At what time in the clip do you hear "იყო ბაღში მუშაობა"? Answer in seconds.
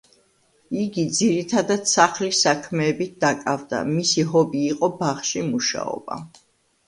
4.71-6.19